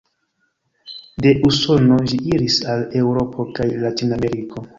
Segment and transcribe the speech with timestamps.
[1.25, 4.67] De Usono ĝi iris al Eŭropo kaj Latinameriko.